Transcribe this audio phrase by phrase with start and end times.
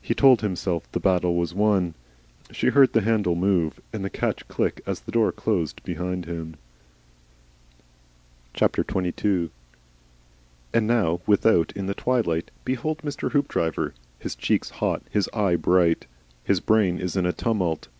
[0.00, 1.94] He told himself that his battle was won.
[2.52, 6.54] She heard the handle move and the catch click as the door closed behind him.
[8.56, 9.50] XXII.
[10.72, 13.32] And now without in the twilight behold Mr.
[13.32, 16.06] Hoopdriver, his cheeks hot, his eye bright!
[16.44, 17.88] His brain is in a tumult.